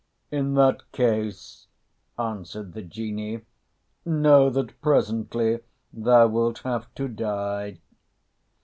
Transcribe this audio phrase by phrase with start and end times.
[0.31, 1.67] "In that case,"
[2.17, 3.41] answered the Genie,
[4.03, 5.59] "know that presently
[5.93, 7.77] thou wilt have to die."